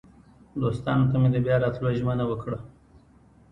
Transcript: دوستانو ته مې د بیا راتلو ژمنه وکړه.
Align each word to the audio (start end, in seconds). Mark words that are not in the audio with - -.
دوستانو 0.61 1.09
ته 1.11 1.15
مې 1.21 1.29
د 1.33 1.37
بیا 1.45 1.55
راتلو 1.63 1.87
ژمنه 1.99 2.25
وکړه. 2.27 2.59